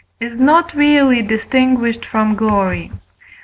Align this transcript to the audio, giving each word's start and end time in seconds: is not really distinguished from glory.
is 0.19 0.39
not 0.39 0.73
really 0.73 1.21
distinguished 1.21 2.03
from 2.05 2.33
glory. 2.33 2.91